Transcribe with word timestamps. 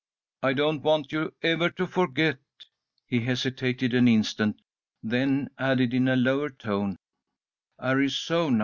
"I 0.41 0.53
don't 0.53 0.81
want 0.81 1.11
you 1.11 1.31
ever 1.43 1.69
to 1.69 1.85
forget" 1.85 2.39
he 3.07 3.19
hesitated 3.19 3.93
an 3.93 4.07
instant, 4.07 4.59
then 5.03 5.51
added 5.59 5.93
in 5.93 6.07
a 6.07 6.15
lower 6.15 6.49
tone, 6.49 6.97
"Arizona." 7.79 8.59